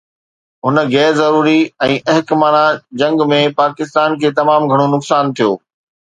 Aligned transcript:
هن 0.67 0.77
غير 0.93 1.11
ضروري 1.21 1.57
۽ 1.87 1.93
احمقانه 2.13 2.61
جنگ 3.01 3.23
۾ 3.33 3.37
پاڪستان 3.59 4.15
کي 4.23 4.31
تمام 4.39 4.65
گهڻو 4.71 4.87
نقصان 4.95 5.31
ٿيو. 5.41 5.51